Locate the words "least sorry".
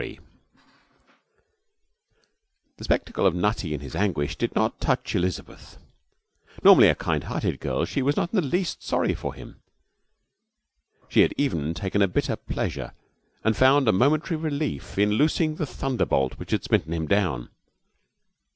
8.47-9.13